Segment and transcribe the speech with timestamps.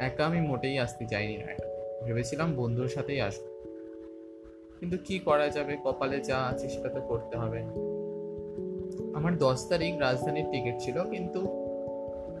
[0.00, 1.66] একা আমি মোটেই আসতে চাইনি এটা
[2.04, 3.44] ভেবেছিলাম বন্ধুর সাথেই আসব।
[4.80, 5.76] কিন্তু কি করা যাবে?
[5.84, 7.60] কপালে যা আছে সেটা তো করতে হবে।
[9.14, 11.40] আমার দশ তারিখ রাজধানীর টিকিট ছিল, কিন্তু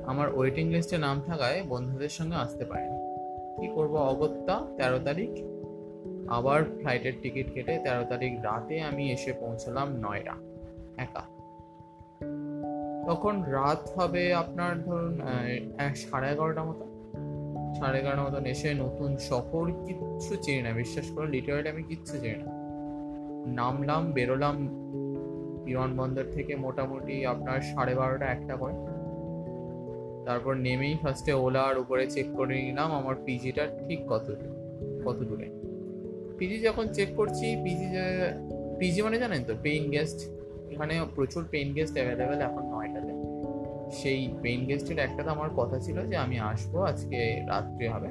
[0.06, 2.98] আমার ওয়েটিং লিস্টে নাম থাকায় বন্ধুদের সঙ্গে আসতে পারিনি।
[3.60, 3.94] কি করব?
[4.12, 5.53] অগত্যা তেরো তারিখ?
[6.28, 10.36] আবার ফ্লাইটের টিকিট কেটে তেরো তারিখ রাতে আমি এসে পৌঁছলাম নয়ডা
[11.04, 11.24] একা।
[13.08, 15.14] তখন রাত হবে আপনার ধরুন
[16.02, 16.84] সাড়ে এগারোটা মতো।
[17.78, 22.36] সাড়ে এগারোটা মতন এসে নতুন শহর কিচ্ছু চিনি না, বিশ্বাস করুন লিটারেলি আমি কিচ্ছু চিনি
[22.42, 22.48] না।
[23.60, 24.56] নামলাম, বেরোলাম
[25.64, 28.76] বিমানবন্দর থেকে মোটামুটি আপনার সাড়ে বারোটা, একটা করে
[30.26, 34.26] তারপর নেমেই ফার্স্টে ওলার উপরে চেক করে নিলাম, আমার পিজিটা ঠিক কত
[35.04, 35.63] কত দূরে।
[36.38, 37.86] পিজি যখন চেক করছি পিজি
[38.78, 40.18] পিজি মানে জানেন তো পেইন গেস্ট
[40.72, 43.12] এখানে প্রচুর পেইন গেস্ট অ্যাভেলেবেল এখন নয়টাতে।
[43.92, 48.08] সেই পেইন গেস্টের একটাতে আমার কথা ছিল যে, আমি আসব আজকে রাত্রে হবে।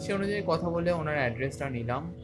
[0.00, 2.14] সে অনুযায়ী কথা বলে ওনার অ্যাড্রেসটা নিলাম।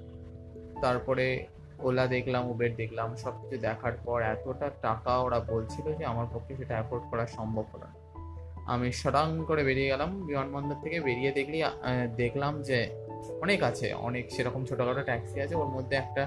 [0.83, 1.47] তারপরে
[1.79, 6.57] ওলা দেখলাম উবের দেখলাম সব কিছু দেখার পর এতটা টাকা ওরা বলছিল যে, আমার পক্ষে
[6.57, 8.04] সেটা অ্যাফোর্ড করা সম্ভব না।
[8.73, 11.59] আমি সরাং করে বেরিয়ে গেলাম, বিমানবন্দর থেকে বেরিয়ে দেখলি
[12.23, 12.79] দেখলাম যে
[13.45, 16.23] অনেক আছে, অনেক সেরকম ছোটোখাটো ট্যাক্সি আছে, ওর মধ্যে একটা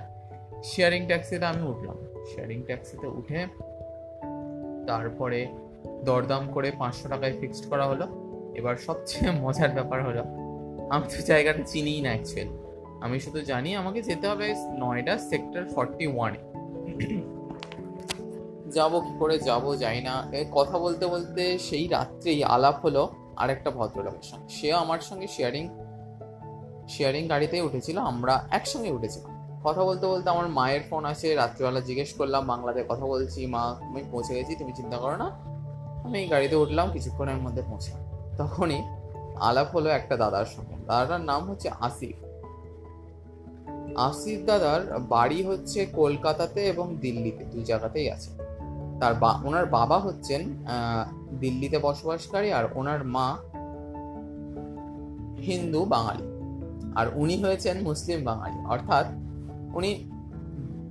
[0.69, 1.97] শেয়ারিং ট্যাক্সিতে আমি উঠলাম।
[2.31, 3.39] শেয়ারিং ট্যাক্সিতে উঠে
[4.89, 5.39] তারপরে
[6.07, 8.05] দরদাম করে পাঁচশো টাকায় ফিক্সড করা হলো।
[8.59, 10.23] এবার সবচেয়ে মজার ব্যাপার হলো,
[10.93, 12.55] আমি তো জায়গাটা চিনিই না অ্যাকচুয়ালি
[13.05, 14.47] আমি শুধু জানি আমাকে যেতে হবে
[14.81, 16.41] নয়ডা সেক্টর ফর্টি ওয়ানে
[18.71, 24.21] যাব, কি করে যাব যাই না। কথা বলতে বলতে সেই রাত্রেই আলাপ হলো আরেকটা ভদ্রলোকের
[24.21, 25.69] সঙ্গে। সেও আমার সঙ্গে শেয়ারিং
[26.89, 32.13] শেয়ারিং গাড়িতেই উঠেছিল, আমরা একসঙ্গে উঠেছিলাম। কথা বলতে বলতে আমার মায়ের ফোন আসে, রাত্রিবেলা জিজ্ঞেস
[32.13, 35.29] করলাম, বাংলাতে কথা বলছি, মা, আমি পৌঁছে গেছি, তুমি চিন্তা করো না।
[36.05, 38.01] আমি গাড়িতে উঠলাম, কিছুক্ষণের মধ্যে পৌঁছলাম
[38.37, 38.83] তখনই
[39.39, 42.17] আলাপ হলো একটা দাদার সঙ্গে। দাদার নাম হচ্ছে আসিফ।
[43.97, 48.46] আসিফ দাদার বাড়ি হচ্ছে কলকাতাতে এবং দিল্লিতে, দুই জায়গাতেই আছে।
[48.99, 50.41] তার বা, ওনার বাবা হচ্ছেন
[51.39, 53.37] দিল্লিতে বসবাসকারী আর ওনার মা
[55.37, 56.23] হিন্দু বাঙালি।
[56.95, 59.05] আর উনি হয়েছেন মুসলিম বাঙালি। অর্থাৎ
[59.75, 60.09] উনি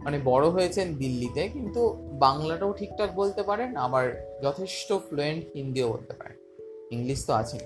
[0.05, 6.37] মানে বড় হয়েছেন দিল্লিতে, কিন্তু বাংলাটাও ঠিকঠাক বলতে পারেন, আবার যথেষ্ট ফ্লুয়েন্ট হিন্দিও বলতে পারেন।
[6.91, 7.61] ইংলিশ তো আছেন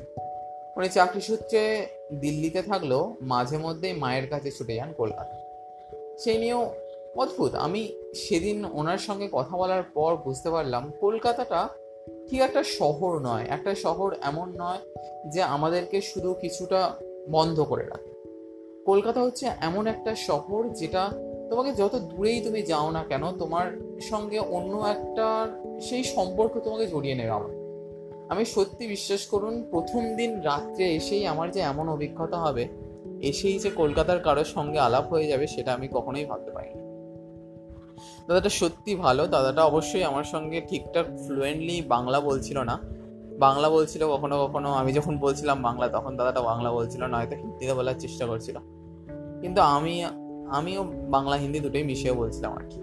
[0.76, 1.86] উনি চাকরি সূত্রে
[2.20, 5.36] দিল্লিতে থাকলেও মাঝে মধ্যেই মায়ের কাছে ছুটে যান কলকাতা
[6.18, 6.74] সেই নিয়েও
[7.16, 11.68] অদ্ভুত। আমি সেদিন ওনার সঙ্গে কথা বলার পর বুঝতে পারলাম, কলকাতাটা
[12.30, 14.78] ঠিক একটা শহর নয়। একটা শহর এমন নয়
[15.30, 16.90] যে আমাদেরকে শুধু কিছুটা
[17.30, 18.10] বন্ধ করে রাখে।
[18.86, 21.10] কলকাতা হচ্ছে এমন একটা শহর যেটা
[21.50, 25.46] তোমাকে যত দূরেই তুমি যাও না কেন, তোমার সঙ্গে অন্য একটা
[25.80, 27.50] সেই সম্পর্ক তোমাকে জড়িয়ে নেবে আমার।
[28.28, 32.68] আমি সত্যি বিশ্বাস করুন, প্রথম দিন রাত্রে এসেই আমার যে এমন অভিজ্ঞতা হবে,
[33.20, 36.89] এসেই যে কলকাতার কারোর সঙ্গে আলাপ হয়ে যাবে, সেটা আমি কখনোই ভাবতে পারিনি।
[38.28, 42.78] দাদাটা সত্যি ভালো। দাদাটা অবশ্যই আমার সঙ্গে ঠিকঠাক ফ্লুয়েন্টলি বাংলা বলছিল না।
[43.38, 47.74] বাংলা বলছিল কখনো কখনো, আমি যখন বলছিলাম বাংলা, তখন দাদাটা বাংলা বলছিল না, হয়তো হিন্দিতে
[47.74, 48.56] বলার চেষ্টা করছিল।
[49.40, 50.04] কিন্তু আমি,
[50.50, 52.80] আমিও বাংলা, হিন্দি দুটোই মিশিয়ে বলছিলাম আর কি।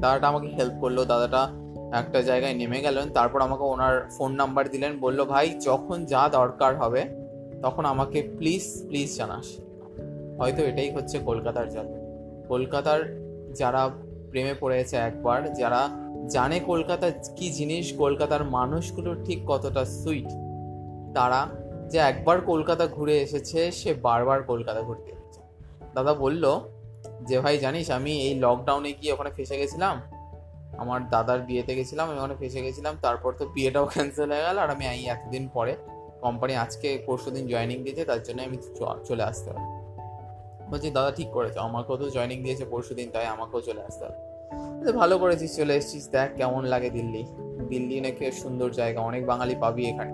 [0.00, 1.48] দাদাটা আমাকে হেল্প করল। দাদাটা
[1.92, 6.76] একটা জায়গায় নেমে গেলেন, তারপর আমাকে ওনার ফোন নাম্বার দিলেন, বলল, ভাই, যখন যা দরকার
[6.76, 7.04] হবে,
[7.62, 9.44] তখন আমাকে প্লিজ প্লিজ জানাস।
[10.38, 11.94] হয়তো এটাই হচ্ছে কলকাতার জাদু
[12.48, 13.21] কলকাতার
[13.60, 13.82] যারা
[14.30, 15.80] প্রেমে পড়েছে একবার, যারা
[16.34, 20.30] জানে কলকাতা কি জিনিস, কলকাতার মানুষগুলো ঠিক কতটা সুইট,
[21.14, 21.40] তারা
[21.90, 25.40] যে একবার কলকাতা ঘুরে এসেছে, সে বারবার কলকাতা ঘুরতে এসেছে।
[25.94, 26.44] দাদা বলল
[27.28, 29.94] যে, ভাই, জানিস, আমি এই লকডাউনে গিয়ে ওখানে ফেসে গেছিলাম,
[30.82, 34.70] আমার দাদার বিয়েতে গেছিলাম, আমি ওখানে ফেসে গেছিলাম, তারপর তো বিয়েটাও ক্যান্সেল হয়ে গেল, আর
[34.70, 35.72] আমি এই এতদিন পরে
[36.20, 38.56] কোম্পানি আজকে পরশু দিন জয়েনিং দিয়েছে, তার জন্য আমি
[39.08, 39.81] চলে আসতে হবে
[40.72, 44.32] বলছি দাদা ঠিক করেছ, আমাকেও তো জয়েনিং দিয়েছে পরশু দিন তাই আমাকেও চলে আসতে হবে।
[44.92, 47.24] ভালো করেছিস, চলে এসেছিস, দেখ কেমন লাগে দিল্লি।
[47.68, 50.12] দিল্লি নাকি সুন্দর জায়গা, অনেক বাঙালি পাবি এখানে।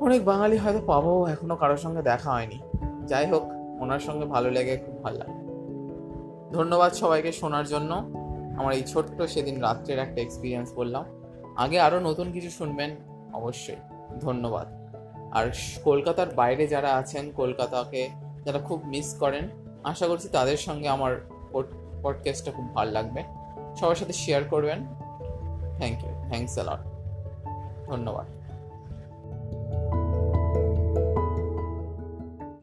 [0.00, 2.58] অনেক বাঙালি হয়তো পাবো, এখনও কারোর সঙ্গে দেখা হয়নি।
[3.06, 3.42] যাই হোক,
[3.80, 5.32] ওনার সঙ্গে ভালো লেগে খুব ভালো লাগে।
[6.52, 7.94] ধন্যবাদ সবাইকে শোনার জন্য।
[8.58, 11.04] আমার এই ছোট্ট সেদিন রাত্রের একটা এক্সপিরিয়েন্স বললাম।
[11.56, 12.90] আগে আরও নতুন কিছু শুনবেন,
[13.32, 13.76] অবশ্যই।
[14.20, 14.66] ধন্যবাদ।
[15.32, 15.50] আর
[15.84, 18.08] কলকাতার বাইরে যারা আছেন, কলকাতাকে
[18.46, 19.48] যারা খুব মিস করেন,
[19.84, 21.28] আশা করছি তাদের সঙ্গে আমার
[22.02, 23.24] পডকাস্টটা খুব ভালো লাগবে।
[23.76, 24.86] সবার সাথে শেয়ার করবেন।
[25.76, 26.80] থ্যাংক ইউ থ্যাংকস অ্যালট
[27.88, 28.35] ধন্যবাদ।